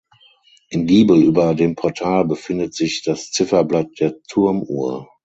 Im 0.71 0.87
Giebel 0.87 1.21
über 1.21 1.53
dem 1.53 1.75
Portal 1.75 2.25
befindet 2.25 2.73
sich 2.73 3.03
das 3.03 3.29
Zifferblatt 3.29 3.99
der 3.99 4.19
Turmuhr. 4.23 5.07